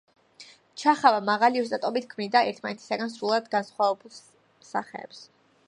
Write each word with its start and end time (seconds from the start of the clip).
ჩახავა 0.83 1.19
მაღალი 1.27 1.61
ოსტატობით 1.65 2.07
ქმნიდა 2.13 2.41
ერთმანეთისაგან 2.53 3.13
სრულად 3.17 3.53
განსხვავებულ 3.57 4.19
სახეებს. 4.71 5.23